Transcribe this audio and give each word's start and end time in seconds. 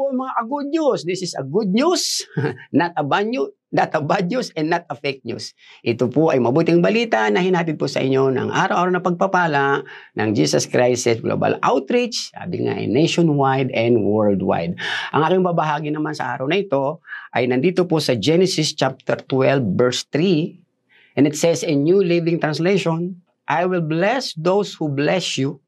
Po 0.00 0.08
mga 0.16 0.48
good 0.48 0.72
news. 0.72 1.04
This 1.04 1.20
is 1.20 1.36
a 1.36 1.44
good 1.44 1.76
news, 1.76 2.24
not 2.72 2.96
a 2.96 3.04
bad 3.04 3.28
news, 3.28 3.52
not 3.68 3.92
a 3.92 4.00
bad 4.00 4.32
news, 4.32 4.48
and 4.56 4.72
not 4.72 4.88
a 4.88 4.96
fake 4.96 5.20
news. 5.28 5.52
Ito 5.84 6.08
po 6.08 6.32
ay 6.32 6.40
mabuting 6.40 6.80
balita 6.80 7.28
na 7.28 7.44
hinatid 7.44 7.76
po 7.76 7.84
sa 7.84 8.00
inyo 8.00 8.32
ng 8.32 8.48
araw-araw 8.48 8.96
na 8.96 9.04
pagpapala 9.04 9.84
ng 10.16 10.28
Jesus 10.32 10.64
Christ 10.64 11.20
Global 11.20 11.60
Outreach, 11.60 12.32
sabi 12.32 12.64
nga 12.64 12.80
ay 12.80 12.88
nationwide 12.88 13.68
and 13.76 14.00
worldwide. 14.00 14.80
Ang 15.12 15.20
aking 15.20 15.44
babahagi 15.44 15.92
naman 15.92 16.16
sa 16.16 16.32
araw 16.32 16.48
na 16.48 16.64
ito 16.64 17.04
ay 17.36 17.44
nandito 17.44 17.84
po 17.84 18.00
sa 18.00 18.16
Genesis 18.16 18.72
chapter 18.72 19.20
12 19.20 19.76
verse 19.76 20.08
3 20.08 21.20
and 21.20 21.28
it 21.28 21.36
says 21.36 21.60
in 21.60 21.84
New 21.84 22.00
Living 22.00 22.40
Translation, 22.40 23.20
I 23.44 23.68
will 23.68 23.84
bless 23.84 24.32
those 24.32 24.72
who 24.72 24.88
bless 24.88 25.36
you 25.36 25.60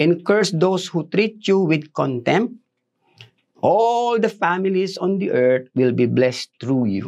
and 0.00 0.24
curse 0.24 0.48
those 0.48 0.88
who 0.88 1.04
treat 1.12 1.44
you 1.44 1.60
with 1.60 1.92
contempt 1.92 2.56
all 3.60 4.20
the 4.20 4.28
families 4.28 5.00
on 5.00 5.16
the 5.16 5.32
earth 5.32 5.68
will 5.72 5.92
be 5.92 6.04
blessed 6.04 6.52
through 6.60 6.88
you. 6.88 7.06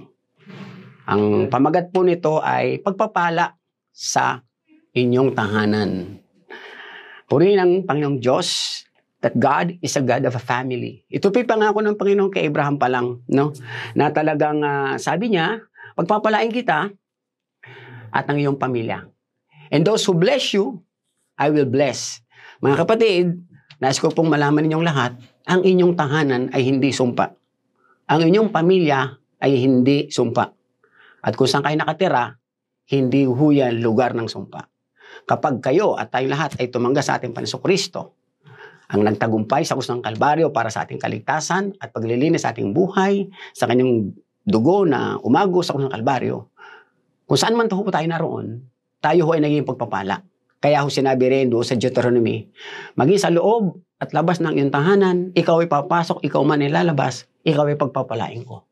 Ang 1.08 1.48
pamagat 1.48 1.88
po 1.88 2.04
nito 2.04 2.40
ay 2.44 2.84
pagpapala 2.84 3.56
sa 3.92 4.44
inyong 4.92 5.32
tahanan. 5.32 6.20
Purihin 7.28 7.60
ang 7.60 7.72
Panginoong 7.84 8.20
Diyos 8.20 8.80
that 9.20 9.34
God 9.36 9.76
is 9.80 9.96
a 9.98 10.04
God 10.04 10.24
of 10.28 10.36
a 10.36 10.42
family. 10.42 11.04
Ito 11.08 11.32
po 11.32 11.40
pangako 11.42 11.80
ng 11.82 11.96
Panginoon 11.96 12.30
kay 12.32 12.48
Abraham 12.48 12.76
pa 12.76 12.88
lang, 12.88 13.24
no? 13.28 13.52
Na 13.96 14.12
talagang 14.12 14.62
uh, 14.62 14.94
sabi 15.00 15.34
niya, 15.34 15.64
pagpapalain 15.98 16.52
kita 16.52 16.92
at 18.12 18.24
ang 18.28 18.38
iyong 18.38 18.56
pamilya. 18.56 19.08
And 19.68 19.84
those 19.84 20.04
who 20.08 20.16
bless 20.16 20.56
you, 20.56 20.80
I 21.36 21.52
will 21.52 21.68
bless. 21.68 22.24
Mga 22.64 22.84
kapatid, 22.84 23.24
nais 23.80 24.00
ko 24.00 24.08
pong 24.12 24.32
malaman 24.32 24.64
ninyong 24.64 24.86
lahat 24.86 25.12
ang 25.48 25.64
inyong 25.64 25.96
tahanan 25.96 26.52
ay 26.52 26.68
hindi 26.68 26.92
sumpa. 26.92 27.32
Ang 28.12 28.20
inyong 28.28 28.52
pamilya 28.52 29.16
ay 29.40 29.56
hindi 29.56 30.12
sumpa. 30.12 30.44
At 31.24 31.32
kung 31.40 31.48
saan 31.48 31.64
kayo 31.64 31.80
nakatira, 31.80 32.36
hindi 32.92 33.24
huyan 33.24 33.80
lugar 33.80 34.12
ng 34.12 34.28
sumpa. 34.28 34.68
Kapag 35.24 35.64
kayo 35.64 35.96
at 35.96 36.12
tayong 36.12 36.36
lahat 36.36 36.60
ay 36.60 36.68
tumangga 36.68 37.00
sa 37.00 37.16
ating 37.16 37.32
Panginoon 37.32 37.64
Kristo, 37.64 38.20
ang 38.88 39.04
nagtagumpay 39.04 39.64
sa 39.64 39.76
kusang 39.76 40.04
kalbaryo 40.04 40.52
para 40.52 40.68
sa 40.72 40.84
ating 40.84 41.00
kaligtasan 41.00 41.76
at 41.80 41.92
paglilinis 41.92 42.44
sa 42.44 42.52
ating 42.52 42.72
buhay, 42.72 43.28
sa 43.52 43.68
kanyang 43.68 44.12
dugo 44.44 44.84
na 44.84 45.20
umago 45.20 45.64
sa 45.64 45.76
kusang 45.76 45.92
kalbaryo, 45.92 46.52
kung 47.28 47.36
saan 47.40 47.56
man 47.56 47.68
po 47.68 47.84
tayo 47.88 48.08
naroon, 48.08 48.64
tayo 49.00 49.28
ho 49.28 49.36
ay 49.36 49.44
naging 49.44 49.68
pagpapala. 49.68 50.24
Kaya 50.60 50.80
ho 50.84 50.88
sinabi 50.88 51.28
rin 51.28 51.52
doon 51.52 51.64
sa 51.64 51.76
Deuteronomy, 51.76 52.48
maging 52.96 53.20
sa 53.20 53.28
loob 53.28 53.87
at 53.98 54.14
labas 54.14 54.38
ng 54.38 54.54
iyong 54.54 54.70
tahanan, 54.70 55.16
ikaw 55.34 55.58
ay 55.58 55.66
papasok, 55.66 56.22
ikaw 56.22 56.42
man 56.46 56.62
ay 56.62 56.70
lalabas, 56.70 57.26
ikaw 57.42 57.66
ay 57.66 57.74
pagpapalain 57.74 58.46
ko. 58.46 58.62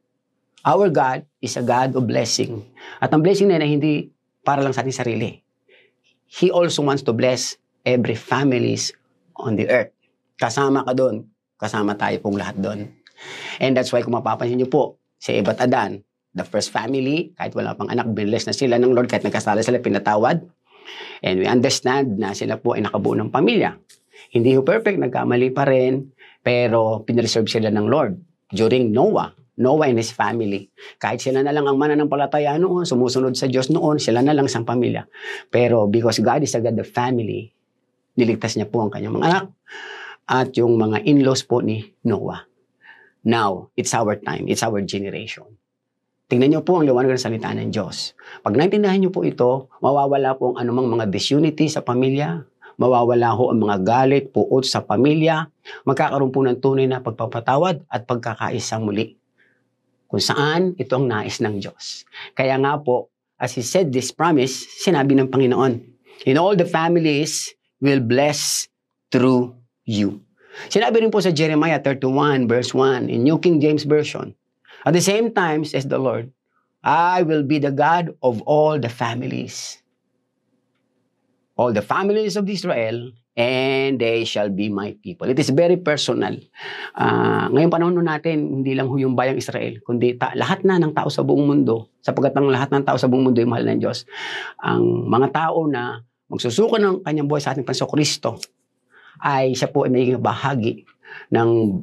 Our 0.63 0.91
God 0.91 1.27
is 1.43 1.59
a 1.59 1.63
God 1.63 1.95
of 1.99 2.07
blessing. 2.07 2.63
At 2.99 3.11
ang 3.11 3.23
blessing 3.23 3.51
na, 3.51 3.59
na 3.59 3.67
hindi 3.67 4.11
para 4.43 4.63
lang 4.63 4.75
sa 4.75 4.83
ating 4.83 4.95
sarili. 4.95 5.43
He 6.27 6.51
also 6.51 6.83
wants 6.83 7.07
to 7.07 7.15
bless 7.15 7.59
every 7.87 8.19
families 8.19 8.91
on 9.39 9.55
the 9.55 9.67
earth. 9.71 9.95
Kasama 10.39 10.83
ka 10.83 10.95
doon. 10.95 11.27
Kasama 11.55 11.95
tayo 11.95 12.19
pong 12.19 12.39
lahat 12.39 12.59
doon. 12.59 12.91
And 13.63 13.79
that's 13.79 13.95
why 13.95 14.03
kung 14.03 14.15
mapapansin 14.15 14.59
niyo 14.59 14.71
po, 14.71 14.99
si 15.23 15.39
Eva 15.39 15.55
at 15.55 15.63
Adan, 15.67 16.03
the 16.37 16.45
first 16.45 16.75
family, 16.75 17.33
kahit 17.39 17.55
wala 17.57 17.73
pang 17.73 17.89
anak, 17.89 18.11
binless 18.13 18.45
na 18.45 18.55
sila 18.55 18.77
ng 18.77 18.93
Lord, 18.93 19.09
kahit 19.09 19.25
nagkasala 19.25 19.65
sila, 19.65 19.81
pinatawad. 19.81 20.45
And 21.25 21.35
we 21.41 21.47
understand 21.49 22.21
na 22.21 22.37
sila 22.37 22.61
po 22.61 22.77
ay 22.77 22.85
nakabuo 22.85 23.17
ng 23.17 23.33
pamilya. 23.33 23.75
Hindi 24.33 24.57
ho 24.57 24.65
perfect, 24.65 24.99
nagkamali 25.01 25.49
pa 25.53 25.65
rin, 25.69 26.11
pero 26.41 27.03
pinreserve 27.03 27.49
sila 27.51 27.69
ng 27.73 27.87
Lord 27.87 28.13
during 28.53 28.93
Noah. 28.93 29.35
Noah 29.57 29.89
and 29.89 29.97
his 29.97 30.13
family. 30.13 30.69
Kahit 31.01 31.25
sila 31.25 31.41
na 31.41 31.49
lang 31.49 31.65
ang 31.65 31.81
mananampalataya 31.81 32.61
noon, 32.61 32.85
sumusunod 32.85 33.33
sa 33.33 33.49
Diyos 33.49 33.73
noon, 33.73 33.97
sila 33.97 34.21
na 34.21 34.37
lang 34.37 34.53
sang 34.53 34.69
pamilya. 34.69 35.09
Pero 35.49 35.89
because 35.89 36.21
God 36.21 36.45
is 36.45 36.53
a 36.53 36.61
God 36.61 36.77
of 36.77 36.89
family, 36.93 37.57
niligtas 38.21 38.61
niya 38.61 38.69
po 38.69 38.85
ang 38.85 38.93
kanyang 38.93 39.17
mga 39.17 39.27
anak 39.33 39.47
at 40.29 40.53
yung 40.61 40.77
mga 40.77 41.09
in-laws 41.09 41.49
po 41.49 41.65
ni 41.65 41.89
Noah. 42.05 42.45
Now, 43.27 43.73
it's 43.75 43.97
our 43.97 44.21
time, 44.21 44.47
it's 44.47 44.63
our 44.63 44.79
generation. 44.85 45.57
Tingnan 46.27 46.59
niyo 46.59 46.61
po 46.67 46.79
ang 46.79 46.85
liwanag 46.91 47.15
ng 47.15 47.23
salita 47.23 47.55
ng 47.55 47.71
Diyos. 47.71 48.19
Pag 48.43 48.59
naintindihan 48.59 48.99
niyo 48.99 49.15
po 49.15 49.23
ito, 49.23 49.71
mawawala 49.79 50.35
po 50.35 50.53
ang 50.53 50.67
anumang 50.67 50.91
mga 50.91 51.07
disunity 51.07 51.71
sa 51.71 51.87
pamilya, 51.87 52.43
mawawala 52.77 53.33
ho 53.33 53.53
ang 53.53 53.61
mga 53.61 53.77
galit, 53.83 54.25
puot 54.33 54.65
sa 54.65 54.85
pamilya, 54.85 55.49
magkakaroon 55.89 56.33
po 56.33 56.45
ng 56.45 56.61
tunay 56.61 56.85
na 56.85 57.01
pagpapatawad 57.01 57.85
at 57.89 58.05
pagkakaisang 58.05 58.85
muli. 58.85 59.17
Kung 60.07 60.23
saan 60.23 60.77
ito 60.79 60.95
ang 60.95 61.11
nais 61.11 61.43
ng 61.43 61.59
Diyos. 61.59 62.07
Kaya 62.37 62.55
nga 62.63 62.79
po, 62.79 63.11
as 63.41 63.59
He 63.59 63.65
said 63.65 63.91
this 63.91 64.15
promise, 64.15 64.65
sinabi 64.81 65.19
ng 65.19 65.33
Panginoon, 65.33 65.83
In 66.25 66.41
all 66.41 66.57
the 66.57 66.65
families 66.65 67.53
will 67.83 68.01
bless 68.01 68.65
through 69.13 69.53
you. 69.85 70.25
Sinabi 70.73 71.05
rin 71.05 71.13
po 71.13 71.21
sa 71.21 71.29
Jeremiah 71.29 71.77
31 71.83 72.49
verse 72.49 72.73
1 72.73 73.13
in 73.13 73.21
New 73.27 73.37
King 73.37 73.61
James 73.61 73.85
Version, 73.85 74.33
At 74.89 74.97
the 74.97 75.05
same 75.05 75.35
time, 75.35 75.67
says 75.67 75.85
the 75.85 76.01
Lord, 76.01 76.33
I 76.87 77.27
will 77.27 77.43
be 77.43 77.59
the 77.59 77.75
God 77.75 78.15
of 78.23 78.41
all 78.47 78.79
the 78.79 78.89
families 78.89 79.83
all 81.57 81.73
the 81.73 81.83
families 81.83 82.37
of 82.37 82.45
Israel, 82.47 83.11
and 83.37 84.01
they 84.01 84.25
shall 84.25 84.49
be 84.49 84.69
my 84.69 84.97
people. 85.01 85.29
It 85.29 85.41
is 85.41 85.53
very 85.53 85.77
personal. 85.77 86.37
Uh, 86.97 87.49
ngayong 87.53 87.73
panahon 87.73 87.97
natin, 88.01 88.61
hindi 88.61 88.77
lang 88.77 88.89
ho 88.89 88.97
yung 88.97 89.17
bayang 89.17 89.41
Israel, 89.41 89.81
kundi 89.85 90.17
ta- 90.17 90.37
lahat 90.37 90.65
na 90.65 90.77
ng 90.77 90.93
tao 90.93 91.09
sa 91.09 91.25
buong 91.25 91.49
mundo, 91.49 91.93
sapagkat 92.01 92.37
ang 92.37 92.49
lahat 92.49 92.73
ng 92.73 92.85
tao 92.85 92.97
sa 93.01 93.09
buong 93.09 93.33
mundo 93.33 93.41
ay 93.41 93.49
mahal 93.49 93.65
ng 93.69 93.81
Diyos. 93.81 94.05
Ang 94.61 95.09
mga 95.09 95.29
tao 95.33 95.65
na 95.69 96.01
magsusuko 96.29 96.77
ng 96.77 97.05
kanyang 97.05 97.29
buhay 97.29 97.43
sa 97.45 97.53
ating 97.57 97.65
Panso 97.65 97.89
Kristo, 97.89 98.37
ay 99.21 99.57
siya 99.57 99.73
po 99.73 99.89
ay 99.89 99.91
magiging 99.93 100.21
bahagi 100.21 100.85
ng 101.33 101.81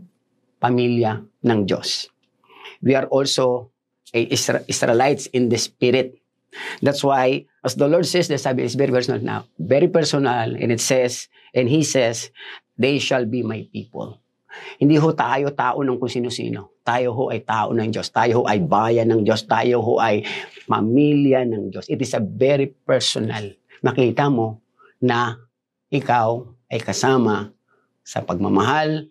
pamilya 0.61 1.21
ng 1.43 1.59
Diyos. 1.65 2.13
We 2.85 2.93
are 2.93 3.09
also 3.09 3.73
a 4.13 4.21
Israelites 4.69 5.25
in 5.33 5.49
the 5.49 5.57
spirit. 5.57 6.22
That's 6.81 7.03
why, 7.03 7.45
as 7.63 7.75
the 7.75 7.87
Lord 7.87 8.05
says, 8.05 8.27
the 8.27 8.37
sabi 8.37 8.63
is 8.63 8.75
very 8.75 8.91
personal 8.91 9.21
now. 9.21 9.49
Very 9.57 9.87
personal. 9.87 10.55
And 10.55 10.69
it 10.71 10.81
says, 10.81 11.27
and 11.53 11.69
He 11.69 11.83
says, 11.83 12.29
they 12.77 12.99
shall 12.99 13.25
be 13.25 13.41
my 13.41 13.67
people. 13.71 14.19
Hindi 14.77 15.01
ho 15.01 15.09
tayo 15.17 15.49
tao 15.53 15.81
ng 15.81 15.97
kung 15.97 16.11
sino-sino. 16.11 16.77
Tayo 16.85 17.13
ho 17.17 17.23
ay 17.33 17.41
tao 17.41 17.73
ng 17.73 17.89
Diyos. 17.89 18.13
Tayo 18.13 18.41
ho 18.41 18.43
ay 18.45 18.61
bayan 18.61 19.09
ng 19.09 19.21
Diyos. 19.25 19.49
Tayo 19.49 19.81
ho 19.81 19.97
ay 19.97 20.21
pamilya 20.69 21.41
ng 21.41 21.73
Diyos. 21.73 21.89
It 21.89 21.97
is 22.05 22.13
a 22.13 22.21
very 22.21 22.69
personal. 22.69 23.49
Makita 23.81 24.29
mo 24.29 24.61
na 25.01 25.41
ikaw 25.89 26.45
ay 26.69 26.79
kasama 26.85 27.49
sa 28.05 28.21
pagmamahal 28.21 29.09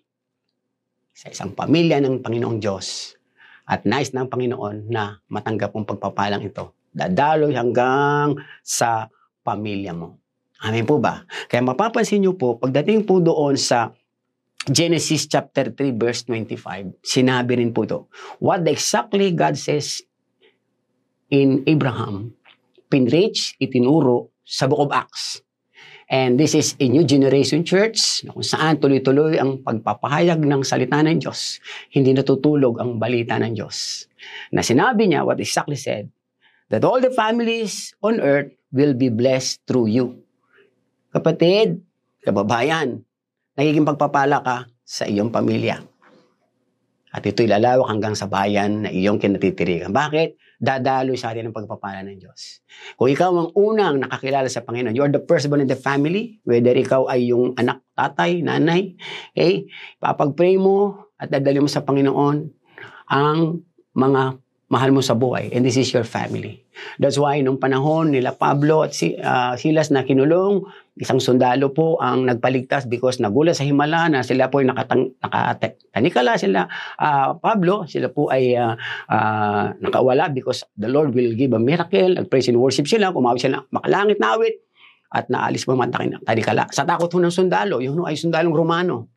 sa 1.13 1.29
isang 1.29 1.53
pamilya 1.53 1.99
ng 1.99 2.23
Panginoong 2.23 2.63
Diyos 2.63 3.19
at 3.67 3.85
nais 3.87 4.11
ng 4.11 4.27
Panginoon 4.27 4.91
na 4.91 5.23
matanggap 5.31 5.75
ang 5.75 5.87
pagpapalang 5.87 6.43
ito 6.43 6.75
dadaloy 6.93 7.57
hanggang 7.57 8.37
sa 8.61 9.09
pamilya 9.43 9.97
mo. 9.97 10.21
Amen 10.63 10.87
po 10.87 11.03
ba? 11.03 11.27
Kaya 11.51 11.65
mapapansin 11.67 12.23
niyo 12.23 12.39
po, 12.39 12.55
pagdating 12.61 13.03
po 13.03 13.19
doon 13.19 13.59
sa 13.59 13.91
Genesis 14.63 15.27
chapter 15.27 15.75
3 15.75 15.99
verse 15.99 16.23
25, 16.31 17.03
sinabi 17.03 17.59
rin 17.59 17.75
po 17.75 17.83
to. 17.83 18.07
What 18.39 18.63
exactly 18.71 19.35
God 19.35 19.59
says 19.59 20.07
in 21.35 21.67
Abraham, 21.67 22.39
pinreach, 22.87 23.59
itinuro 23.59 24.31
sa 24.47 24.71
Book 24.71 24.87
of 24.87 24.95
Acts. 24.95 25.43
And 26.13 26.37
this 26.37 26.53
is 26.53 26.77
a 26.77 26.87
new 26.87 27.09
generation 27.09 27.65
church 27.65 28.23
kung 28.29 28.45
saan 28.45 28.79
tuloy-tuloy 28.79 29.41
ang 29.41 29.65
pagpapahayag 29.65 30.45
ng 30.45 30.61
salita 30.61 31.01
ng 31.01 31.19
Diyos. 31.19 31.59
Hindi 31.89 32.13
natutulog 32.13 32.79
ang 32.79 33.01
balita 33.01 33.41
ng 33.41 33.57
Diyos. 33.57 34.07
Na 34.53 34.61
sinabi 34.61 35.09
niya 35.09 35.25
what 35.25 35.41
exactly 35.41 35.75
said, 35.75 36.13
that 36.73 36.89
all 36.89 36.99
the 36.99 37.13
families 37.13 37.93
on 38.01 38.17
earth 38.25 38.49
will 38.73 38.97
be 38.97 39.13
blessed 39.13 39.61
through 39.69 39.93
you. 39.93 40.25
Kapatid, 41.13 41.85
kababayan, 42.25 43.05
nagiging 43.53 43.85
pagpapala 43.85 44.41
ka 44.41 44.65
sa 44.81 45.05
iyong 45.05 45.29
pamilya. 45.29 45.85
At 47.13 47.29
ito'y 47.29 47.45
lalawak 47.45 47.93
hanggang 47.93 48.17
sa 48.17 48.25
bayan 48.25 48.89
na 48.89 48.91
iyong 48.91 49.21
kinatitirikan. 49.21 49.93
Bakit? 49.93 50.41
Dadaloy 50.57 51.21
sa 51.21 51.37
atin 51.37 51.53
ang 51.53 51.57
pagpapala 51.57 52.01
ng 52.09 52.17
Diyos. 52.17 52.65
Kung 52.97 53.13
ikaw 53.13 53.29
ang 53.37 53.51
unang 53.53 54.09
nakakilala 54.09 54.49
sa 54.49 54.65
Panginoon, 54.65 54.97
you 54.97 55.05
are 55.05 55.13
the 55.13 55.21
first 55.29 55.53
born 55.53 55.61
in 55.61 55.69
the 55.69 55.77
family, 55.77 56.41
whether 56.49 56.73
ikaw 56.73 57.05
ay 57.13 57.29
yung 57.29 57.53
anak, 57.61 57.85
tatay, 57.93 58.41
nanay, 58.41 58.97
okay? 59.37 59.69
Papag-pray 60.01 60.57
mo 60.57 61.05
at 61.21 61.29
dadali 61.29 61.61
mo 61.61 61.69
sa 61.69 61.85
Panginoon 61.85 62.49
ang 63.13 63.61
mga 63.93 64.42
mahal 64.73 64.89
mo 64.89 65.05
sa 65.05 65.13
buhay. 65.13 65.53
And 65.53 65.69
this 65.69 65.77
is 65.77 65.93
your 65.93 66.09
family. 66.09 66.65
That's 66.97 67.21
why 67.21 67.45
nung 67.45 67.61
panahon 67.61 68.09
nila 68.09 68.33
Pablo 68.33 68.89
at 68.89 68.97
si, 68.97 69.13
uh, 69.21 69.53
Silas 69.61 69.93
na 69.93 70.01
kinulong, 70.01 70.65
isang 70.97 71.21
sundalo 71.21 71.77
po 71.77 72.01
ang 72.01 72.25
nagpaligtas 72.25 72.89
because 72.89 73.21
nagulat 73.21 73.61
sa 73.61 73.69
himala 73.69 74.09
na 74.09 74.25
sila 74.25 74.49
po 74.49 74.65
ay 74.65 74.73
nakatang, 74.73 75.13
nakatanikala 75.21 76.41
sila. 76.41 76.73
Uh, 76.97 77.37
Pablo, 77.37 77.85
sila 77.85 78.09
po 78.09 78.33
ay 78.33 78.57
uh, 78.57 78.73
uh, 79.13 79.77
nakawala 79.77 80.33
because 80.33 80.65
the 80.73 80.89
Lord 80.89 81.13
will 81.13 81.37
give 81.37 81.53
a 81.53 81.61
miracle. 81.61 82.17
Nag-praise 82.17 82.49
and 82.49 82.57
worship 82.57 82.89
sila, 82.89 83.13
kumawit 83.13 83.45
sila, 83.45 83.61
makalangit 83.69 84.17
na 84.17 84.41
awit 84.41 84.57
at 85.13 85.29
naalis 85.29 85.69
mo 85.69 85.77
man 85.77 85.93
tanikala. 85.93 86.73
Sa 86.73 86.89
takot 86.89 87.13
ho 87.13 87.21
ng 87.21 87.29
sundalo, 87.29 87.85
yun 87.85 88.01
ay 88.09 88.17
sundalong 88.17 88.57
Romano. 88.57 89.13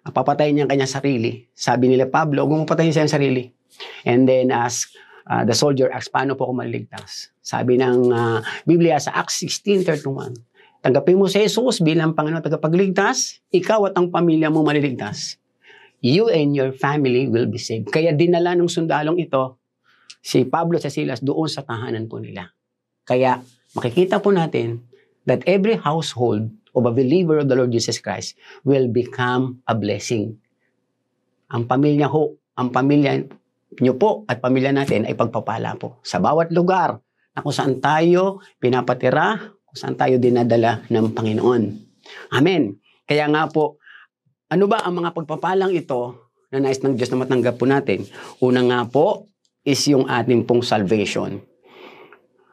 Papatayin 0.00 0.56
niya 0.56 0.64
ang 0.64 0.72
kanyang 0.72 0.88
sarili. 0.88 1.44
Sabi 1.52 1.92
nila, 1.92 2.08
Pablo, 2.08 2.48
huwag 2.48 2.64
mo 2.64 2.64
patayin 2.64 2.96
siya 2.96 3.04
ang 3.04 3.12
sarili. 3.12 3.59
And 4.04 4.26
then 4.26 4.50
as 4.50 4.90
uh, 5.28 5.46
the 5.46 5.54
soldier 5.54 5.90
asked, 5.90 6.10
paano 6.10 6.34
po 6.34 6.50
ako 6.50 6.62
maliligtas? 6.64 7.34
Sabi 7.42 7.78
ng 7.78 8.10
uh, 8.10 8.38
Biblia 8.66 8.98
sa 8.98 9.14
Acts 9.16 9.42
16.31, 9.42 10.50
Tanggapin 10.80 11.20
mo 11.20 11.28
si 11.28 11.36
Jesus 11.44 11.84
bilang 11.84 12.16
Panginoon 12.16 12.40
tagapagligtas, 12.40 13.44
ikaw 13.52 13.92
at 13.92 14.00
ang 14.00 14.08
pamilya 14.08 14.48
mo 14.48 14.64
maliligtas. 14.64 15.36
You 16.00 16.32
and 16.32 16.56
your 16.56 16.72
family 16.72 17.28
will 17.28 17.44
be 17.44 17.60
saved. 17.60 17.92
Kaya 17.92 18.16
dinala 18.16 18.56
ng 18.56 18.64
sundalong 18.64 19.20
ito 19.20 19.60
si 20.24 20.48
Pablo 20.48 20.80
sa 20.80 20.88
Silas 20.88 21.20
doon 21.20 21.52
sa 21.52 21.60
tahanan 21.60 22.08
po 22.08 22.16
nila. 22.16 22.48
Kaya 23.04 23.44
makikita 23.76 24.24
po 24.24 24.32
natin 24.32 24.80
that 25.28 25.44
every 25.44 25.76
household 25.76 26.48
of 26.72 26.88
a 26.88 26.92
believer 26.96 27.36
of 27.36 27.52
the 27.52 27.56
Lord 27.60 27.76
Jesus 27.76 28.00
Christ 28.00 28.40
will 28.64 28.88
become 28.88 29.60
a 29.68 29.76
blessing. 29.76 30.40
Ang 31.52 31.68
pamilya 31.68 32.08
ho, 32.08 32.40
ang 32.56 32.72
pamilya 32.72 33.20
niyo 33.78 33.94
po 33.94 34.26
at 34.26 34.42
pamilya 34.42 34.74
natin 34.74 35.06
ay 35.06 35.14
pagpapala 35.14 35.78
po. 35.78 36.02
Sa 36.02 36.18
bawat 36.18 36.50
lugar 36.50 36.98
na 37.36 37.40
kung 37.44 37.54
saan 37.54 37.78
tayo 37.78 38.42
pinapatira, 38.58 39.38
kung 39.70 39.78
saan 39.78 39.94
tayo 39.94 40.18
dinadala 40.18 40.82
ng 40.90 41.14
Panginoon. 41.14 41.62
Amen. 42.34 42.74
Kaya 43.06 43.30
nga 43.30 43.46
po, 43.46 43.78
ano 44.50 44.66
ba 44.66 44.82
ang 44.82 44.98
mga 44.98 45.14
pagpapalang 45.14 45.70
ito 45.70 46.30
na 46.50 46.58
nais 46.58 46.82
ng 46.82 46.98
Diyos 46.98 47.10
na 47.14 47.22
matanggap 47.22 47.54
po 47.54 47.70
natin? 47.70 48.02
Una 48.42 48.66
nga 48.66 48.82
po 48.90 49.30
is 49.62 49.78
yung 49.86 50.10
ating 50.10 50.42
pong 50.42 50.66
salvation. 50.66 51.38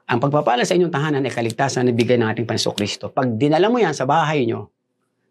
Ang 0.07 0.19
pagpapala 0.23 0.63
sa 0.63 0.77
inyong 0.77 0.93
tahanan 0.93 1.25
ay 1.25 1.33
kaligtasan 1.33 1.89
na 1.89 1.93
bigay 1.97 2.15
ng 2.15 2.29
ating 2.31 2.47
Panso 2.47 2.71
Kristo. 2.71 3.11
Pag 3.11 3.35
dinala 3.35 3.67
mo 3.67 3.81
yan 3.81 3.91
sa 3.91 4.07
bahay 4.07 4.47
nyo, 4.47 4.71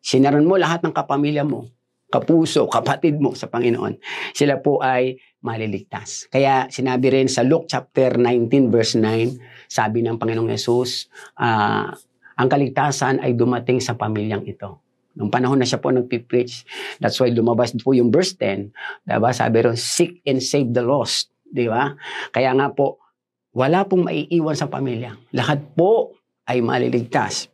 sinaron 0.05 0.45
mo 0.45 0.61
lahat 0.61 0.85
ng 0.85 0.93
kapamilya 0.93 1.49
mo, 1.49 1.71
kapuso, 2.13 2.69
kapatid 2.69 3.17
mo 3.17 3.33
sa 3.33 3.49
Panginoon, 3.49 3.97
sila 4.37 4.61
po 4.61 4.83
ay 4.85 5.17
maliligtas. 5.45 6.27
Kaya 6.33 6.67
sinabi 6.73 7.13
rin 7.13 7.29
sa 7.29 7.45
Luke 7.45 7.69
chapter 7.69 8.19
19 8.19 8.73
verse 8.73 8.99
9, 8.99 9.69
sabi 9.71 10.03
ng 10.03 10.17
Panginoong 10.17 10.51
Yesus, 10.51 11.11
uh, 11.39 11.93
ang 12.37 12.49
kaligtasan 12.49 13.23
ay 13.25 13.33
dumating 13.33 13.81
sa 13.81 13.97
pamilyang 13.97 14.45
ito. 14.45 14.81
Nung 15.17 15.33
panahon 15.33 15.57
na 15.57 15.65
siya 15.65 15.81
po 15.81 15.89
nagpipreach, 15.89 16.69
that's 17.01 17.17
why 17.17 17.33
lumabas 17.33 17.73
po 17.81 17.97
yung 17.97 18.13
verse 18.13 18.37
10, 18.37 19.09
diba? 19.09 19.31
sabi 19.33 19.65
rin, 19.65 19.77
seek 19.77 20.21
and 20.29 20.45
save 20.45 20.77
the 20.77 20.85
lost. 20.85 21.33
Di 21.41 21.65
ba? 21.65 21.97
Kaya 22.29 22.53
nga 22.53 22.69
po, 22.69 23.01
wala 23.57 23.89
pong 23.89 24.05
maiiwan 24.05 24.53
sa 24.53 24.69
pamilya. 24.69 25.17
Lahat 25.33 25.65
po 25.73 26.21
ay 26.45 26.61
maliligtas 26.61 27.49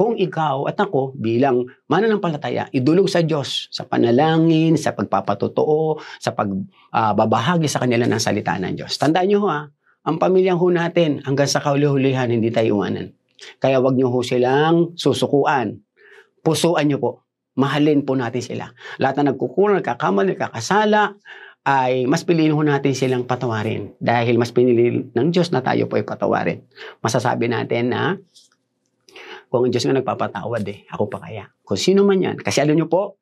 kung 0.00 0.16
ikaw 0.16 0.64
at 0.64 0.80
ako 0.80 1.12
bilang 1.12 1.68
mananampalataya, 1.92 2.72
idulog 2.72 3.04
sa 3.04 3.20
Diyos 3.20 3.68
sa 3.68 3.84
panalangin, 3.84 4.80
sa 4.80 4.96
pagpapatotoo, 4.96 6.00
sa 6.16 6.32
pagbabahagi 6.32 7.68
uh, 7.68 7.72
sa 7.76 7.84
kanila 7.84 8.08
ng 8.08 8.16
salita 8.16 8.56
ng 8.56 8.80
Diyos. 8.80 8.96
Tandaan 8.96 9.28
nyo 9.28 9.44
ha, 9.52 9.68
ang 10.08 10.16
pamilyang 10.16 10.56
ho 10.56 10.72
natin 10.72 11.20
hanggang 11.28 11.44
sa 11.44 11.60
kauli-hulihan 11.60 12.32
hindi 12.32 12.48
tayo 12.48 12.80
iwanan. 12.80 13.12
Kaya 13.60 13.76
wag 13.84 14.00
nyo 14.00 14.08
ho 14.08 14.24
silang 14.24 14.96
susukuan. 14.96 15.84
Pusuan 16.40 16.88
nyo 16.88 16.96
po. 16.96 17.28
Mahalin 17.60 18.00
po 18.00 18.16
natin 18.16 18.40
sila. 18.40 18.72
Lahat 18.96 19.20
na 19.20 19.36
nagkukulang, 19.36 19.84
nagkakamali, 19.84 20.32
nagkakasala, 20.32 21.20
ay 21.68 22.08
mas 22.08 22.24
piliin 22.24 22.56
ho 22.56 22.62
natin 22.64 22.96
silang 22.96 23.28
patawarin. 23.28 23.92
Dahil 24.00 24.40
mas 24.40 24.48
pinili 24.48 25.12
ng 25.12 25.28
Diyos 25.28 25.52
na 25.52 25.60
tayo 25.60 25.92
po 25.92 26.00
ay 26.00 26.08
patawarin. 26.08 26.64
Masasabi 27.04 27.52
natin 27.52 27.92
na 27.92 28.16
kung 29.50 29.66
ang 29.66 29.74
Diyos 29.74 29.82
nga 29.82 29.98
nagpapatawad 29.98 30.62
eh, 30.70 30.86
ako 30.94 31.10
pa 31.10 31.18
kaya. 31.26 31.50
Kung 31.66 31.74
sino 31.74 32.06
man 32.06 32.22
yan. 32.22 32.38
Kasi 32.38 32.62
alam 32.62 32.78
nyo 32.78 32.86
po, 32.86 33.18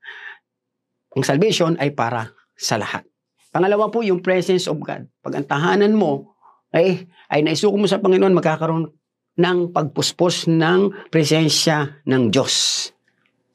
ang 1.16 1.25
salvation 1.25 1.80
ay 1.80 1.96
para 1.96 2.36
sa 2.52 2.76
lahat. 2.76 3.08
Pangalawa 3.48 3.88
po, 3.88 4.04
yung 4.04 4.20
presence 4.20 4.69
of 4.69 4.76
God. 4.76 5.08
Pag 5.25 5.40
ang 5.40 5.46
tahanan 5.48 5.96
mo 5.96 6.36
ay, 6.69 7.08
ay 7.32 7.40
naisuko 7.40 7.80
mo 7.80 7.88
sa 7.88 7.96
Panginoon, 7.96 8.36
magkakaroon 8.36 8.92
ng 9.40 9.58
pagpuspos 9.72 10.52
ng 10.52 11.08
presensya 11.08 12.04
ng 12.04 12.28
Diyos 12.28 12.86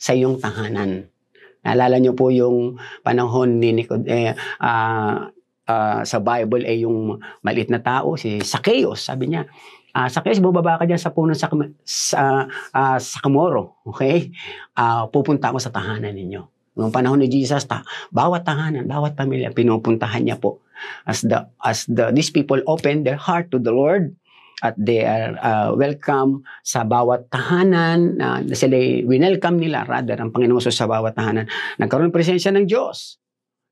sa 0.01 0.17
iyong 0.17 0.41
tahanan. 0.41 1.13
Naalala 1.61 2.01
niyo 2.01 2.17
po 2.17 2.33
yung 2.33 2.81
panahon 3.05 3.61
ni 3.61 3.69
Nicod, 3.69 4.03
eh, 4.09 4.33
uh, 4.59 5.29
uh, 5.69 6.01
sa 6.03 6.17
Bible 6.19 6.65
ay 6.65 6.81
eh, 6.81 6.89
yung 6.89 7.21
maliit 7.45 7.69
na 7.71 7.79
tao, 7.79 8.19
si 8.19 8.41
Zacchaeus, 8.41 9.07
sabi 9.07 9.31
niya, 9.31 9.47
Uh, 9.93 10.09
sa 10.09 10.25
case, 10.25 10.41
bumaba 10.41 10.81
ka 10.81 10.89
dyan 10.89 10.97
sa 10.97 11.13
puno 11.13 11.37
sa, 11.37 11.45
sa, 11.85 12.49
uh, 12.49 12.97
sa 12.97 13.17
Kamoro. 13.21 13.85
Okay? 13.93 14.33
Uh, 14.73 15.05
pupunta 15.13 15.53
ako 15.53 15.61
sa 15.61 15.69
tahanan 15.69 16.17
ninyo. 16.17 16.41
Noong 16.73 16.89
panahon 16.89 17.21
ni 17.21 17.29
Jesus, 17.29 17.69
ta, 17.69 17.85
bawat 18.09 18.41
tahanan, 18.49 18.89
bawat 18.89 19.13
pamilya, 19.13 19.53
pinupuntahan 19.53 20.25
niya 20.25 20.41
po. 20.41 20.65
As 21.05 21.21
the 21.21 21.45
as 21.61 21.85
the 21.85 22.09
these 22.09 22.33
people 22.33 22.57
open 22.65 23.05
their 23.05 23.15
heart 23.15 23.53
to 23.53 23.61
the 23.61 23.69
Lord 23.69 24.17
at 24.65 24.73
they 24.79 25.05
are 25.05 25.37
uh, 25.37 25.69
welcome 25.77 26.41
sa 26.65 26.81
bawat 26.81 27.29
tahanan 27.29 28.17
na 28.17 28.41
uh, 28.41 28.55
sila 28.57 28.79
winelcome 29.05 29.61
nila 29.61 29.85
rather 29.85 30.17
ang 30.17 30.33
Panginoon 30.33 30.63
sa 30.65 30.89
bawat 30.89 31.13
tahanan. 31.13 31.45
Nagkaroon 31.77 32.09
presensya 32.09 32.49
ng 32.49 32.65
Diyos. 32.65 33.21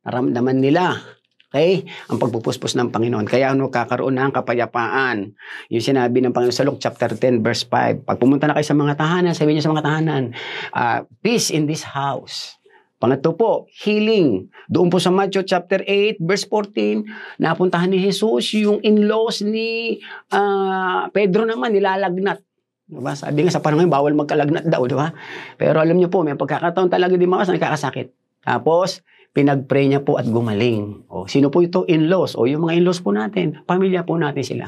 Naramdaman 0.05 0.61
nila 0.61 1.01
Okay? 1.51 1.83
Ang 2.07 2.15
pagpupuspos 2.15 2.79
ng 2.79 2.95
Panginoon. 2.95 3.27
Kaya 3.27 3.51
ano, 3.51 3.67
kakaroon 3.67 4.15
ng 4.15 4.31
kapayapaan. 4.31 5.35
Yung 5.67 5.83
sinabi 5.83 6.23
ng 6.23 6.31
Panginoon 6.31 6.55
sa 6.55 6.63
Luke 6.63 6.79
chapter 6.79 7.11
10 7.11 7.43
verse 7.43 7.67
5. 7.67 8.07
Pag 8.07 8.17
pumunta 8.17 8.47
na 8.47 8.55
kayo 8.55 8.63
sa 8.63 8.79
mga 8.79 8.95
tahanan, 8.95 9.35
sabi 9.35 9.51
niyo 9.51 9.67
sa 9.67 9.75
mga 9.75 9.83
tahanan, 9.83 10.23
uh, 10.71 11.03
peace 11.19 11.51
in 11.51 11.67
this 11.67 11.83
house. 11.83 12.55
Pangatlo 13.03 13.35
po, 13.35 13.51
healing. 13.83 14.47
Doon 14.71 14.87
po 14.87 15.01
sa 15.01 15.11
Matthew 15.11 15.43
chapter 15.43 15.83
8 15.83 16.23
verse 16.23 16.47
14, 16.47 17.03
napuntahan 17.41 17.91
ni 17.91 17.99
Jesus 17.99 18.55
yung 18.55 18.79
in-laws 18.79 19.43
ni 19.43 19.99
uh, 20.31 21.09
Pedro 21.11 21.43
naman, 21.43 21.75
nilalagnat. 21.75 22.39
Diba? 22.85 23.11
Sabi 23.17 23.41
nga 23.41 23.51
sa 23.51 23.63
panahon 23.63 23.89
bawal 23.89 24.13
magkalagnat 24.13 24.69
daw, 24.69 24.85
di 24.85 24.93
ba? 24.93 25.11
Pero 25.57 25.81
alam 25.81 25.97
niyo 25.97 26.13
po, 26.13 26.21
may 26.21 26.37
pagkakataon 26.37 26.93
talaga 26.93 27.17
di 27.17 27.25
mga 27.25 27.57
nakakasakit. 27.57 28.13
Tapos, 28.45 29.01
pinag-pray 29.31 29.87
niya 29.87 30.03
po 30.03 30.19
at 30.19 30.27
gumaling. 30.27 31.07
O, 31.07 31.27
sino 31.27 31.47
po 31.47 31.63
ito? 31.63 31.87
In-laws. 31.87 32.35
O, 32.35 32.47
yung 32.47 32.67
mga 32.67 32.83
in-laws 32.83 32.99
po 32.99 33.15
natin, 33.15 33.63
pamilya 33.63 34.03
po 34.03 34.19
natin 34.19 34.43
sila. 34.43 34.65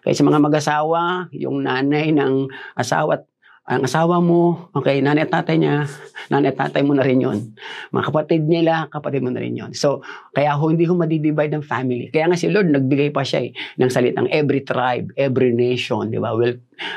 Kaya 0.00 0.14
sa 0.16 0.24
mga 0.24 0.40
mag-asawa, 0.40 1.00
yung 1.36 1.64
nanay 1.64 2.12
ng 2.16 2.48
asawa 2.74 3.20
at 3.20 3.24
ang 3.66 3.82
asawa 3.82 4.22
mo, 4.22 4.70
okay, 4.78 5.02
nanay 5.02 5.26
at 5.26 5.34
tatay 5.34 5.58
niya, 5.58 5.90
nanay 6.30 6.54
at 6.54 6.58
tatay 6.70 6.86
mo 6.86 6.94
na 6.94 7.02
rin 7.02 7.18
yun. 7.18 7.50
Mga 7.90 8.04
kapatid 8.14 8.42
nila, 8.46 8.86
kapatid 8.86 9.26
mo 9.26 9.34
na 9.34 9.42
rin 9.42 9.58
yun. 9.58 9.74
So, 9.74 10.06
kaya 10.30 10.54
ho, 10.54 10.70
hindi 10.70 10.86
ho 10.86 10.94
madidivide 10.94 11.50
ang 11.50 11.66
family. 11.66 12.06
Kaya 12.14 12.30
nga 12.30 12.38
si 12.38 12.46
Lord, 12.46 12.70
nagbigay 12.70 13.10
pa 13.10 13.26
siya 13.26 13.50
eh, 13.50 13.50
ng 13.82 13.90
salitang 13.90 14.30
every 14.30 14.62
tribe, 14.62 15.10
every 15.18 15.50
nation, 15.50 16.14
di 16.14 16.22
ba, 16.22 16.38
will 16.38 16.54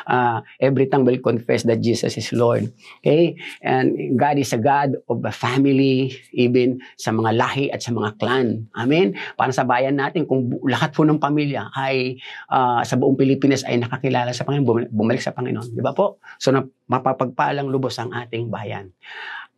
uh, 0.07 0.41
every 0.59 0.87
tongue 0.87 1.03
will 1.03 1.19
confess 1.19 1.63
that 1.65 1.79
Jesus 1.83 2.15
is 2.15 2.29
Lord. 2.31 2.69
Okay? 3.01 3.35
And 3.63 4.15
God 4.19 4.39
is 4.39 4.51
a 4.55 4.61
God 4.61 4.99
of 5.07 5.23
a 5.25 5.33
family, 5.33 6.13
even 6.35 6.79
sa 6.95 7.11
mga 7.11 7.35
lahi 7.35 7.65
at 7.71 7.83
sa 7.83 7.91
mga 7.91 8.19
clan. 8.19 8.67
Amen? 8.75 9.15
Para 9.35 9.51
sa 9.51 9.63
bayan 9.63 9.99
natin, 9.99 10.29
kung 10.29 10.49
lahat 10.67 10.95
po 10.95 11.03
ng 11.03 11.19
pamilya 11.19 11.71
ay 11.75 12.19
uh, 12.51 12.81
sa 12.85 12.95
buong 12.99 13.19
Pilipinas 13.19 13.65
ay 13.67 13.79
nakakilala 13.81 14.31
sa 14.31 14.45
Panginoon, 14.47 14.91
bumalik 14.91 15.23
sa 15.23 15.35
Panginoon. 15.35 15.75
Di 15.75 15.83
ba 15.83 15.91
po? 15.95 16.21
So, 16.37 16.51
mapapagpalang 16.89 17.69
lubos 17.69 17.95
ang 18.01 18.11
ating 18.11 18.49
bayan. 18.49 18.91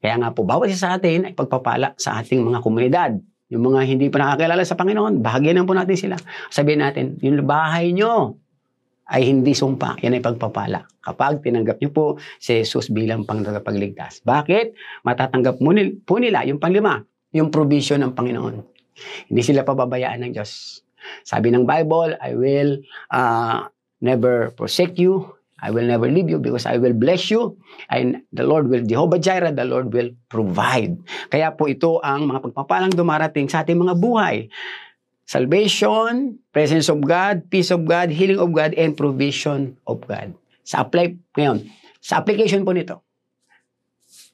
Kaya 0.01 0.17
nga 0.17 0.29
po, 0.33 0.41
bawat 0.41 0.73
isa 0.73 0.89
sa 0.89 0.97
atin 0.97 1.29
ay 1.29 1.33
pagpapala 1.37 1.93
sa 1.95 2.17
ating 2.19 2.41
mga 2.41 2.59
komunidad. 2.65 3.11
Yung 3.53 3.67
mga 3.67 3.83
hindi 3.85 4.07
pa 4.07 4.23
nakakilala 4.23 4.63
sa 4.65 4.79
Panginoon, 4.79 5.21
bahagyan 5.21 5.67
po 5.67 5.75
natin 5.77 5.93
sila. 5.99 6.15
Sabihin 6.49 6.81
natin, 6.81 7.19
yung 7.21 7.43
bahay 7.45 7.93
nyo, 7.93 8.40
ay 9.11 9.27
hindi 9.27 9.51
sumpa. 9.51 9.99
Yan 10.01 10.15
ay 10.15 10.23
pagpapala. 10.23 10.87
Kapag 11.03 11.43
tinanggap 11.43 11.83
niyo 11.83 11.91
po 11.91 12.05
si 12.39 12.63
Jesus 12.63 12.87
bilang 12.87 13.27
pangtagapagligtas. 13.27 14.23
Bakit? 14.23 14.73
Matatanggap 15.03 15.59
mo 15.59 15.75
nil, 15.75 15.99
po 16.01 16.17
nila 16.17 16.47
yung 16.47 16.63
panglima, 16.63 17.03
yung 17.35 17.51
provision 17.51 17.99
ng 18.07 18.15
Panginoon. 18.15 18.55
Hindi 19.27 19.41
sila 19.43 19.67
pababayaan 19.67 20.23
ng 20.23 20.31
Diyos. 20.31 20.83
Sabi 21.27 21.51
ng 21.51 21.67
Bible, 21.67 22.15
I 22.21 22.31
will 22.37 22.79
uh, 23.11 23.67
never 23.99 24.55
forsake 24.55 24.95
you. 24.95 25.27
I 25.61 25.69
will 25.69 25.85
never 25.85 26.09
leave 26.09 26.25
you 26.25 26.41
because 26.41 26.65
I 26.65 26.81
will 26.81 26.97
bless 26.97 27.29
you. 27.29 27.53
And 27.85 28.25
the 28.33 28.41
Lord 28.41 28.65
will, 28.65 28.81
Jehovah 28.81 29.21
Jireh, 29.21 29.53
the 29.53 29.65
Lord 29.65 29.93
will 29.93 30.09
provide. 30.25 30.97
Kaya 31.29 31.53
po 31.53 31.69
ito 31.69 32.01
ang 32.01 32.25
mga 32.25 32.49
pagpapalang 32.49 32.97
dumarating 32.97 33.45
sa 33.45 33.61
ating 33.61 33.77
mga 33.77 33.93
buhay. 33.93 34.49
Salvation, 35.31 36.43
presence 36.51 36.91
of 36.91 36.99
God, 37.07 37.47
peace 37.47 37.71
of 37.71 37.87
God, 37.87 38.11
healing 38.11 38.43
of 38.43 38.51
God, 38.51 38.75
and 38.75 38.99
provision 38.99 39.79
of 39.87 40.03
God. 40.03 40.35
Sa 40.67 40.83
apply 40.83 41.15
ngayon, 41.39 41.71
Sa 42.01 42.17
application 42.17 42.65
po 42.65 42.73
nito. 42.73 43.05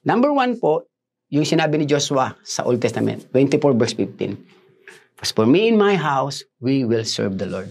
Number 0.08 0.32
one 0.32 0.56
po, 0.56 0.88
yung 1.28 1.44
sinabi 1.44 1.76
ni 1.76 1.84
Joshua 1.84 2.32
sa 2.40 2.64
Old 2.64 2.80
Testament, 2.80 3.28
24 3.30 3.76
verse 3.76 3.92
15. 3.92 5.20
As 5.20 5.30
for 5.36 5.44
me 5.44 5.68
in 5.68 5.76
my 5.76 5.92
house, 6.00 6.48
we 6.64 6.88
will 6.88 7.04
serve 7.04 7.36
the 7.36 7.44
Lord. 7.44 7.68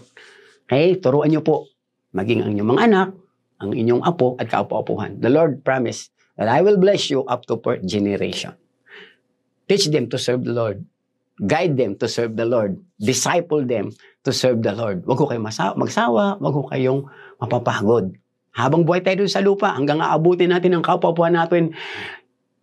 Okay, 0.69 1.01
turuan 1.01 1.33
niyo 1.33 1.41
po, 1.41 1.65
maging 2.13 2.45
ang 2.45 2.53
inyong 2.53 2.69
mga 2.77 2.83
anak, 2.93 3.09
ang 3.57 3.71
inyong 3.73 4.05
apo 4.05 4.37
at 4.37 4.53
kaapo-apuhan. 4.53 5.17
The 5.17 5.33
Lord 5.33 5.65
promised 5.65 6.13
that 6.37 6.45
I 6.45 6.61
will 6.61 6.77
bless 6.77 7.09
you 7.09 7.25
up 7.25 7.49
to 7.49 7.57
fourth 7.57 7.81
generation. 7.89 8.53
Teach 9.65 9.89
them 9.89 10.05
to 10.13 10.21
serve 10.21 10.45
the 10.45 10.53
Lord. 10.53 10.85
Guide 11.37 11.77
them 11.77 11.93
to 12.01 12.09
serve 12.09 12.33
the 12.33 12.45
Lord. 12.49 12.81
Disciple 12.97 13.61
them 13.61 13.93
to 14.25 14.33
serve 14.33 14.65
the 14.65 14.73
Lord. 14.73 15.05
Huwag 15.05 15.17
ko 15.21 15.29
kayong 15.29 15.45
magsawa, 15.77 16.41
huwag 16.41 16.53
ko 16.53 16.61
kayong 16.73 17.05
mapapagod. 17.37 18.17
Habang 18.57 18.89
buhay 18.89 19.05
tayo 19.05 19.21
sa 19.29 19.37
lupa, 19.45 19.69
hanggang 19.69 20.01
aabutin 20.01 20.49
natin 20.49 20.73
ang 20.73 20.81
kapwa 20.81 21.29
natin, 21.29 21.77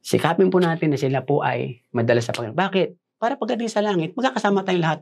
sikapin 0.03 0.51
po 0.51 0.59
natin 0.59 0.91
na 0.91 0.99
sila 0.99 1.23
po 1.23 1.47
ay 1.47 1.87
madala 1.95 2.19
sa 2.19 2.35
Panginoon. 2.35 2.59
Bakit? 2.59 2.89
Para 3.23 3.39
pagdating 3.39 3.71
sa 3.71 3.79
langit, 3.79 4.11
magkakasama 4.19 4.67
tayong 4.67 4.83
lahat. 4.83 5.01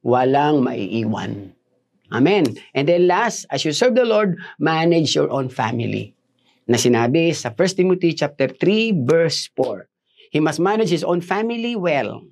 Walang 0.00 0.64
maiiwan. 0.64 1.52
Amen. 2.10 2.56
And 2.72 2.88
then 2.88 3.06
last, 3.06 3.44
as 3.52 3.62
you 3.68 3.76
serve 3.76 3.94
the 3.94 4.08
Lord, 4.08 4.40
manage 4.58 5.14
your 5.14 5.30
own 5.30 5.52
family. 5.52 6.16
Na 6.66 6.80
sinabi 6.80 7.36
sa 7.36 7.52
1 7.52 7.78
Timothy 7.78 8.16
chapter 8.16 8.48
3 8.48 9.06
verse 9.06 9.46
4. 9.54 9.86
He 10.34 10.40
must 10.40 10.58
manage 10.58 10.90
his 10.90 11.02
own 11.02 11.20
family 11.20 11.74
well, 11.74 12.22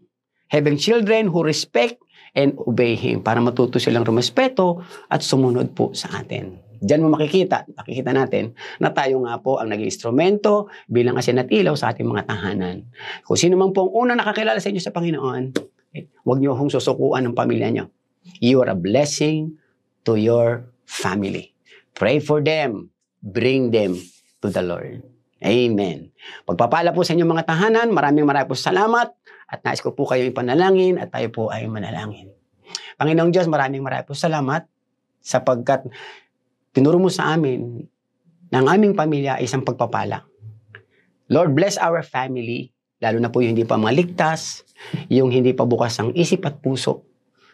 having 0.48 0.76
children 0.80 1.28
who 1.28 1.44
respect 1.44 2.00
and 2.36 2.56
obey 2.60 2.96
him 2.96 3.24
para 3.24 3.40
matuto 3.40 3.80
silang 3.80 4.04
rumespeto 4.04 4.84
at 5.08 5.24
sumunod 5.24 5.72
po 5.72 5.96
sa 5.96 6.20
atin. 6.20 6.68
Diyan 6.78 7.02
mo 7.02 7.10
makikita, 7.10 7.66
makikita 7.74 8.14
natin 8.14 8.54
na 8.78 8.94
tayo 8.94 9.18
nga 9.26 9.42
po 9.42 9.58
ang 9.58 9.66
naging 9.66 9.90
instrumento 9.90 10.70
bilang 10.86 11.18
asin 11.18 11.42
at 11.42 11.50
ilaw 11.50 11.74
sa 11.74 11.90
ating 11.90 12.06
mga 12.06 12.30
tahanan. 12.30 12.86
Kung 13.26 13.34
sino 13.34 13.58
man 13.58 13.74
po 13.74 13.90
ang 13.90 14.06
unang 14.06 14.18
nakakilala 14.22 14.62
sa 14.62 14.70
inyo 14.70 14.78
sa 14.78 14.94
Panginoon, 14.94 15.42
eh, 15.98 16.06
huwag 16.22 16.38
niyo 16.38 16.54
hong 16.54 16.70
susukuan 16.70 17.26
ng 17.26 17.34
pamilya 17.34 17.68
niyo. 17.74 17.84
You 18.38 18.62
are 18.62 18.70
a 18.70 18.78
blessing 18.78 19.58
to 20.06 20.14
your 20.14 20.70
family. 20.86 21.50
Pray 21.98 22.22
for 22.22 22.38
them. 22.38 22.94
Bring 23.18 23.74
them 23.74 23.98
to 24.38 24.46
the 24.46 24.62
Lord. 24.62 25.02
Amen. 25.42 26.14
Pagpapala 26.46 26.94
po 26.94 27.02
sa 27.02 27.14
inyong 27.14 27.30
mga 27.34 27.46
tahanan, 27.46 27.90
maraming 27.90 28.26
maraming 28.26 28.50
po 28.50 28.58
salamat 28.58 29.17
at 29.48 29.64
nais 29.64 29.80
ko 29.80 29.96
po 29.96 30.04
kayo 30.04 30.28
ipanalangin 30.28 31.00
at 31.00 31.08
tayo 31.08 31.32
po 31.32 31.42
ay 31.48 31.64
manalangin. 31.66 32.28
Panginoong 33.00 33.32
Diyos, 33.32 33.48
maraming 33.48 33.80
maraming 33.80 34.04
po 34.04 34.12
salamat 34.12 34.68
sapagkat 35.24 35.88
tinuro 36.76 37.00
mo 37.00 37.08
sa 37.08 37.32
amin 37.32 37.88
ang 38.48 38.64
aming 38.64 38.96
pamilya 38.96 39.36
ay 39.36 39.44
isang 39.44 39.60
pagpapala. 39.60 40.24
Lord, 41.28 41.52
bless 41.52 41.76
our 41.76 42.00
family, 42.00 42.72
lalo 43.04 43.20
na 43.20 43.28
po 43.28 43.44
yung 43.44 43.52
hindi 43.52 43.68
pa 43.68 43.76
maligtas, 43.76 44.64
yung 45.12 45.28
hindi 45.28 45.52
pa 45.52 45.68
bukas 45.68 46.00
ang 46.00 46.16
isip 46.16 46.48
at 46.48 46.64
puso. 46.64 47.04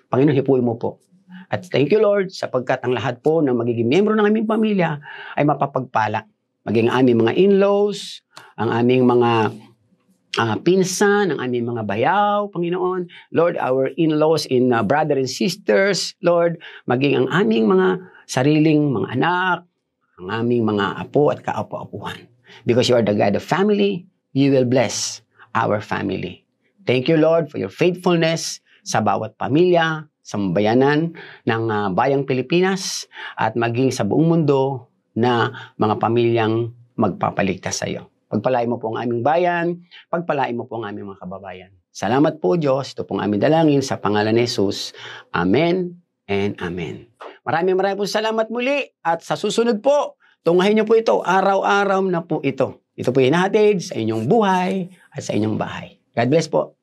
Panginoon, 0.06 0.38
hipuin 0.38 0.62
mo 0.62 0.78
po. 0.78 1.02
At 1.50 1.66
thank 1.66 1.90
you, 1.90 1.98
Lord, 1.98 2.30
sapagkat 2.30 2.86
ang 2.86 2.94
lahat 2.94 3.18
po 3.26 3.42
ng 3.42 3.58
magiging 3.58 3.90
miyembro 3.90 4.14
ng 4.14 4.22
aming 4.22 4.46
pamilya 4.46 5.02
ay 5.34 5.42
mapapagpala. 5.42 6.30
Maging 6.62 6.88
aming 6.88 7.26
mga 7.26 7.32
in-laws, 7.34 8.22
ang 8.54 8.70
aming 8.70 9.02
mga 9.02 9.50
ah, 10.38 10.56
pinsan, 10.58 11.34
ang 11.34 11.38
aming 11.40 11.66
mga 11.68 11.82
bayaw, 11.86 12.50
Panginoon. 12.50 13.06
Lord, 13.34 13.58
our 13.58 13.90
in-laws 13.94 14.46
in 14.46 14.72
uh, 14.72 14.82
brother 14.82 15.18
and 15.18 15.30
sisters, 15.30 16.14
Lord, 16.22 16.58
maging 16.86 17.24
ang 17.24 17.28
aming 17.30 17.70
mga 17.70 18.02
sariling 18.24 18.92
mga 18.94 19.08
anak, 19.20 19.58
ang 20.22 20.28
aming 20.30 20.64
mga 20.64 21.04
apo 21.06 21.30
at 21.34 21.42
kaapo-apuhan. 21.42 22.26
Because 22.62 22.86
you 22.86 22.94
are 22.94 23.04
the 23.04 23.16
God 23.16 23.34
of 23.34 23.42
family, 23.42 24.06
you 24.32 24.54
will 24.54 24.66
bless 24.66 25.20
our 25.58 25.82
family. 25.82 26.46
Thank 26.86 27.10
you, 27.10 27.18
Lord, 27.18 27.50
for 27.50 27.58
your 27.58 27.72
faithfulness 27.72 28.60
sa 28.84 29.00
bawat 29.00 29.34
pamilya, 29.40 30.06
sa 30.24 30.36
bayanan 30.40 31.12
ng 31.44 31.62
ah, 31.68 31.88
bayang 31.92 32.24
Pilipinas 32.24 33.10
at 33.36 33.58
maging 33.58 33.92
sa 33.92 34.06
buong 34.08 34.30
mundo 34.30 34.88
na 35.14 35.52
mga 35.76 36.00
pamilyang 36.00 36.72
magpapaligtas 36.96 37.82
sa 37.82 37.86
iyo. 37.90 38.13
Pagpalain 38.34 38.66
mo 38.66 38.82
po 38.82 38.90
ang 38.90 39.06
aming 39.06 39.22
bayan, 39.22 39.78
pagpalain 40.10 40.58
mo 40.58 40.66
po 40.66 40.82
ang 40.82 40.90
aming 40.90 41.14
mga 41.14 41.22
kababayan. 41.22 41.70
Salamat 41.94 42.42
po 42.42 42.58
Diyos, 42.58 42.90
ito 42.90 43.06
pong 43.06 43.22
aming 43.22 43.38
dalangin 43.38 43.78
sa 43.78 43.94
pangalan 44.02 44.34
ni 44.34 44.50
Jesus. 44.50 44.90
Amen 45.30 46.02
and 46.26 46.58
Amen. 46.58 47.06
Maraming 47.46 47.78
maraming 47.78 48.02
po 48.02 48.10
salamat 48.10 48.50
muli 48.50 48.90
at 49.06 49.22
sa 49.22 49.38
susunod 49.38 49.78
po, 49.78 50.18
tungahin 50.42 50.82
niyo 50.82 50.84
po 50.90 50.98
ito, 50.98 51.22
araw-araw 51.22 52.02
na 52.10 52.26
po 52.26 52.42
ito. 52.42 52.82
Ito 52.98 53.14
po 53.14 53.22
hinahatid 53.22 53.86
sa 53.86 53.94
inyong 53.94 54.26
buhay 54.26 54.90
at 55.14 55.22
sa 55.22 55.30
inyong 55.38 55.54
bahay. 55.54 56.02
God 56.18 56.26
bless 56.26 56.50
po. 56.50 56.74